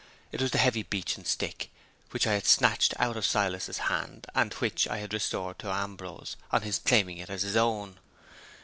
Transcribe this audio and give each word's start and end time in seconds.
It 0.31 0.41
was 0.41 0.49
the 0.49 0.57
heavy 0.57 0.81
beechen 0.81 1.25
stick 1.25 1.69
which 2.09 2.25
I 2.25 2.33
had 2.33 2.47
snatched 2.47 2.95
out 2.97 3.15
of 3.15 3.23
Silas's 3.23 3.77
hand, 3.77 4.25
and 4.33 4.51
which 4.55 4.87
I 4.87 4.97
had 4.97 5.13
restored 5.13 5.59
to 5.59 5.69
Ambrose 5.71 6.37
on 6.49 6.63
his 6.63 6.79
claiming 6.79 7.19
it 7.19 7.29
as 7.29 7.43
his 7.43 7.55
own. 7.55 7.99